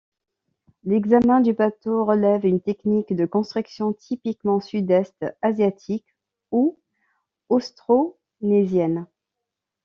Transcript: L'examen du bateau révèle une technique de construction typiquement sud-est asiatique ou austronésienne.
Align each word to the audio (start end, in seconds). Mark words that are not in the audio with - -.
L'examen 0.83 1.41
du 1.41 1.53
bateau 1.53 2.05
révèle 2.05 2.43
une 2.47 2.59
technique 2.59 3.15
de 3.15 3.27
construction 3.27 3.93
typiquement 3.93 4.59
sud-est 4.59 5.23
asiatique 5.43 6.15
ou 6.49 6.79
austronésienne. 7.49 9.05